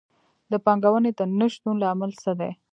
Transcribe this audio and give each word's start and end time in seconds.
د 0.51 0.53
پانګونې 0.65 1.11
د 1.17 1.19
نه 1.37 1.47
شتون 1.53 1.75
لامل 1.83 2.11
څه 2.21 2.31
دی؟ 2.39 2.51